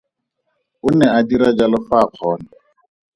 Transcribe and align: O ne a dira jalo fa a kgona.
O 0.87 0.89
ne 0.97 1.07
a 1.17 1.19
dira 1.29 1.49
jalo 1.59 1.79
fa 1.89 1.97
a 2.05 2.09
kgona. 2.15 2.47